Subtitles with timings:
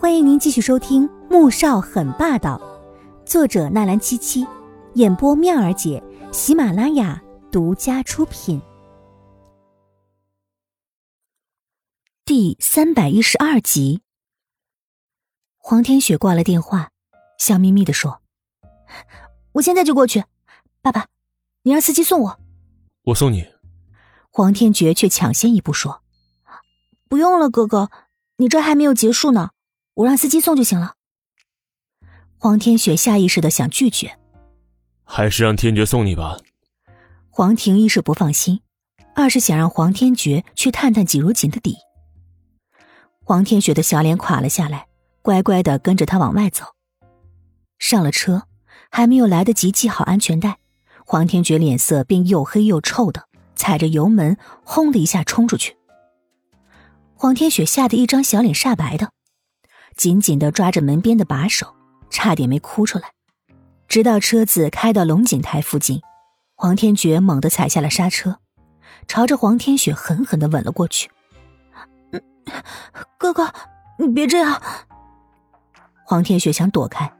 [0.00, 2.56] 欢迎您继续收听《穆少很霸道》，
[3.28, 4.46] 作者纳兰七七，
[4.94, 6.00] 演播妙儿姐，
[6.32, 8.62] 喜马拉雅独家出品。
[12.24, 14.00] 第三百一十二集，
[15.56, 16.92] 黄天雪挂了电话，
[17.36, 18.22] 笑眯眯的说
[19.54, 20.22] ：“我现在就过去，
[20.80, 21.08] 爸爸，
[21.64, 22.40] 你让司机送我。”
[23.02, 23.44] 我送你。
[24.30, 26.02] 黄天觉却抢先一步说
[27.10, 27.90] ：“不用了，哥哥，
[28.36, 29.50] 你这还没有结束呢。”
[29.98, 30.94] 我让司机送就行了。
[32.36, 34.16] 黄天雪下意识的想拒绝，
[35.02, 36.38] 还是让天爵送你吧。
[37.30, 38.60] 黄婷一是不放心，
[39.16, 41.78] 二是想让黄天爵去探探季如锦的底。
[43.24, 44.86] 黄天雪的小脸垮了下来，
[45.20, 46.64] 乖乖的跟着他往外走。
[47.80, 48.44] 上了车，
[48.90, 50.58] 还没有来得及系好安全带，
[51.04, 55.76] 黄天觉脸色便又黑又臭的，踩着油门轰的一下冲出去。
[57.16, 59.10] 黄天雪吓得一张小脸煞白的。
[59.98, 61.74] 紧紧的抓着门边的把手，
[62.08, 63.10] 差点没哭出来。
[63.88, 66.00] 直到车子开到龙井台附近，
[66.54, 68.38] 黄天觉猛地踩下了刹车，
[69.08, 71.10] 朝着黄天雪狠狠的吻了过去。
[73.18, 73.52] “哥哥，
[73.98, 74.62] 你别这样！”
[76.06, 77.12] 黄天雪想躲开，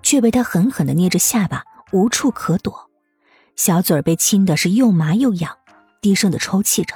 [0.00, 2.88] 却被他狠狠的捏着下巴，无处可躲，
[3.56, 5.58] 小嘴被亲的是又麻又痒，
[6.00, 6.94] 低声的抽泣着。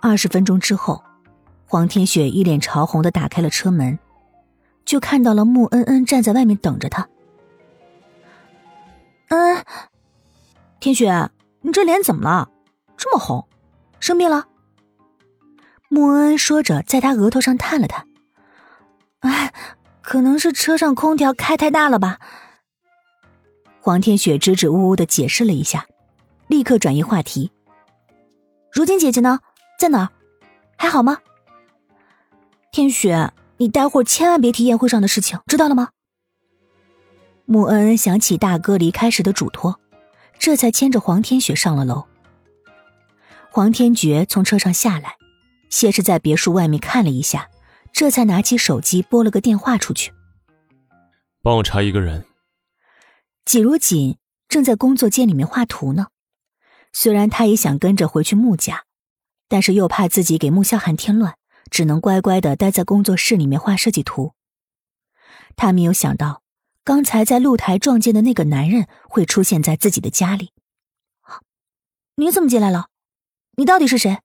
[0.00, 1.02] 二十分钟之后。
[1.66, 3.98] 黄天雪一脸潮红的打开了车门，
[4.84, 7.08] 就看到了穆恩恩站在外面等着他。
[9.28, 9.64] 嗯，
[10.78, 11.28] 天雪，
[11.62, 12.48] 你这脸怎么了？
[12.96, 13.46] 这么红，
[13.98, 14.46] 生病了？
[15.88, 18.06] 穆恩恩说着，在他额头上探了探。
[19.20, 19.52] 哎，
[20.02, 22.18] 可能是车上空调开太大了吧。
[23.80, 25.86] 黄天雪支支吾吾的解释了一下，
[26.46, 27.50] 立刻转移话题。
[28.70, 29.40] 如今姐姐呢？
[29.80, 30.08] 在哪儿？
[30.78, 31.18] 还好吗？
[32.76, 35.92] 天雪，你待会儿千万别提宴会上的事情，知道了吗？
[37.46, 39.80] 穆恩恩想起大哥离开时的嘱托，
[40.38, 42.04] 这才牵着黄天雪上了楼。
[43.50, 45.16] 黄天觉从车上下来，
[45.70, 47.48] 先是在别墅外面看了一下，
[47.94, 50.12] 这才拿起手机拨了个电话出去。
[51.42, 52.26] 帮我查一个人。
[53.46, 54.18] 季如锦
[54.50, 56.08] 正在工作间里面画图呢，
[56.92, 58.84] 虽然他也想跟着回去穆家，
[59.48, 61.36] 但是又怕自己给穆萧寒添乱。
[61.70, 64.32] 只能乖乖的待在工作室里面画设计图。
[65.56, 66.42] 他没有想到，
[66.84, 70.50] 刚才在露台撞见的那个男人会出现在自己的家里。
[72.16, 72.86] 你怎么进来了？
[73.56, 74.18] 你到底是谁？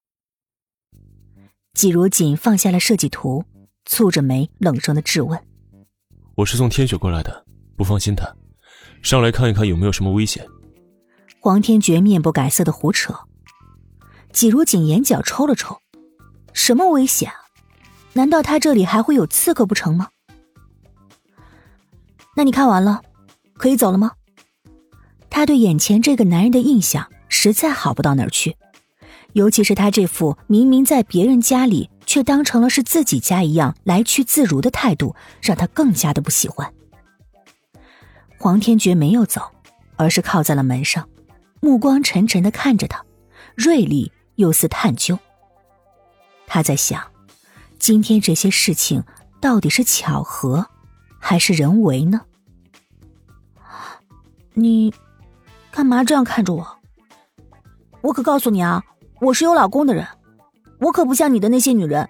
[1.73, 3.45] 季如锦放下了设计图，
[3.85, 5.41] 蹙着眉，冷声的质问
[6.35, 7.45] ：“我是送天雪过来的，
[7.77, 8.25] 不放心她，
[9.01, 10.45] 上来看一看有没有什么危险。”
[11.39, 13.17] 黄天觉面不改色的胡扯。
[14.31, 15.81] 季如锦眼角抽了抽。
[16.53, 17.31] 什么危险？
[18.13, 20.09] 难道他这里还会有刺客不成吗？
[22.35, 23.01] 那你看完了，
[23.57, 24.11] 可以走了吗？
[25.29, 28.57] 他对眼前这个男人的印象实在好不到哪儿去，
[29.33, 36.73] 尤其是他这副明明在别人家里却当成了是自己家一样来去自如的态度，让他更加的不喜欢。
[38.37, 39.41] 黄天觉没有走，
[39.95, 41.07] 而是靠在了门上，
[41.61, 43.05] 目光沉沉的看着他，
[43.55, 45.17] 锐利又似探究。
[46.53, 47.01] 他在想，
[47.79, 49.05] 今天这些事情
[49.39, 50.67] 到底是巧合，
[51.17, 52.25] 还是人为呢？
[54.53, 54.93] 你
[55.71, 56.77] 干嘛这样看着我？
[58.01, 58.83] 我可告诉你啊，
[59.21, 60.05] 我是有老公的人，
[60.81, 62.09] 我可不像你的那些女人。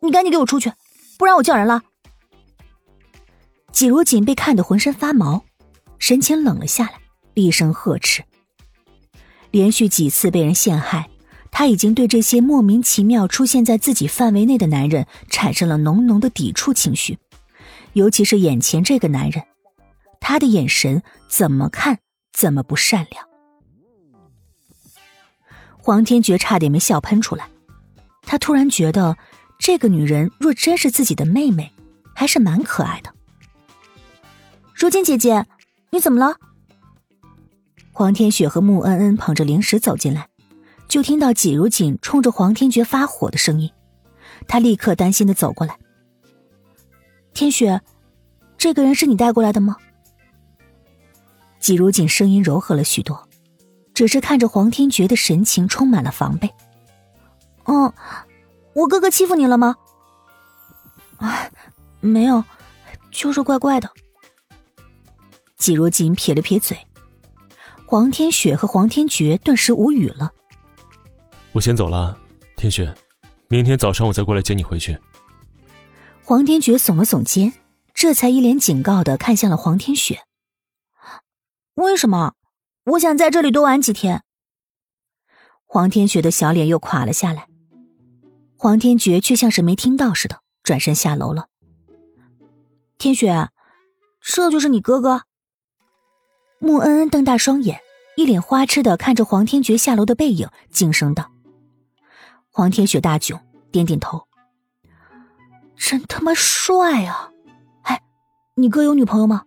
[0.00, 0.72] 你赶紧给我出去，
[1.18, 1.82] 不然我叫人了。
[3.72, 5.42] 季如锦被看得浑身发毛，
[5.98, 7.00] 神情冷了下来，
[7.34, 8.22] 厉声呵斥。
[9.50, 11.10] 连续几次被人陷害。
[11.54, 17.18] 他已经对这些莫名其妙出现在自己范围内的男人产生了浓浓的抵触情绪，
[17.92, 19.44] 尤其是眼前这个男人，
[20.18, 21.98] 他的眼神怎么看
[22.32, 23.28] 怎么不善良。
[25.76, 27.48] 黄天觉差点没笑喷出来，
[28.22, 29.16] 他突然觉得
[29.58, 31.70] 这个女人若真是自己的妹妹，
[32.14, 33.12] 还是蛮可爱的。
[34.74, 35.46] 如今姐姐，
[35.90, 36.36] 你怎么了？
[37.92, 40.28] 黄天雪和穆恩恩捧着零食走进来。
[40.92, 43.72] 就听到季如锦冲着黄天觉发火的声音，
[44.46, 45.78] 他立刻担心的走过来。
[47.32, 47.80] 天雪，
[48.58, 49.74] 这个人是你带过来的吗？
[51.58, 53.26] 季如锦声音柔和了许多，
[53.94, 56.52] 只是看着黄天觉的神情充满了防备。
[57.64, 57.90] 嗯，
[58.74, 59.74] 我哥哥欺负你了吗？
[61.16, 61.48] 啊，
[62.00, 62.44] 没有，
[63.10, 63.90] 就是怪怪的。
[65.56, 66.76] 季如锦撇了撇嘴，
[67.86, 70.30] 黄天雪和黄天觉顿时无语了。
[71.52, 72.16] 我先走了，
[72.56, 72.94] 天雪，
[73.48, 74.98] 明天早上我再过来接你回去。
[76.24, 77.52] 黄天觉耸了耸肩，
[77.92, 80.22] 这才一脸警告的看向了黄天雪。
[81.74, 82.34] 为什么？
[82.84, 84.22] 我想在这里多玩几天。
[85.66, 87.46] 黄天雪的小脸又垮了下来。
[88.56, 91.48] 黄天觉却像是没听到似的，转身下楼了。
[92.96, 93.50] 天雪，
[94.20, 95.22] 这就是你哥哥。
[96.58, 97.80] 穆恩恩瞪大双眼，
[98.16, 101.31] 一脸花痴的看着黄天觉下楼的背影，惊声道
[102.52, 103.40] ：“黄天雪大窘，
[103.70, 104.28] 点点头。
[105.74, 107.30] 真他妈帅啊！
[107.82, 108.00] 哎，
[108.54, 109.44] 你哥有女朋友吗？”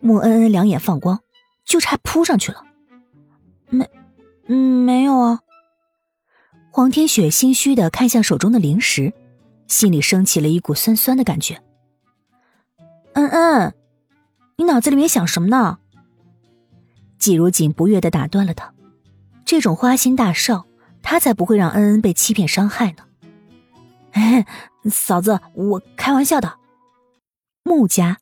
[0.00, 1.20] 穆恩恩两眼放光，
[1.64, 2.64] 就差扑上去了。
[3.68, 3.88] 没，
[4.46, 5.40] 嗯，没有啊。
[6.70, 9.12] 黄天雪心虚的看向手中的零食，
[9.66, 11.62] 心里升起了一股酸酸的感觉。
[13.12, 13.74] 恩恩，
[14.56, 15.78] 你脑子里面想什么呢？
[17.18, 18.72] 季如锦不悦的打断了他。
[19.44, 20.66] 这种花心大少，
[21.02, 23.04] 他才不会让恩恩被欺骗伤害呢。
[24.90, 26.58] 嫂子，我开玩笑的。
[27.62, 28.18] 穆家。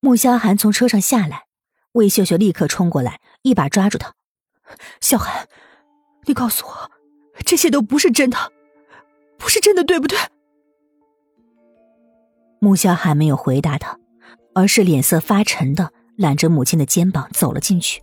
[0.00, 1.46] 穆萧寒从车上下来，
[1.92, 4.12] 魏秀秀立刻冲过来，一把抓住他
[5.00, 5.48] ：“萧寒，
[6.26, 6.90] 你告诉我，
[7.46, 8.36] 这些都不是真的，
[9.38, 10.18] 不是真的，对不对？”
[12.60, 13.98] 穆萧寒没有回答他，
[14.54, 18.02] 而是脸色发沉的揽着母亲的肩膀走了进去。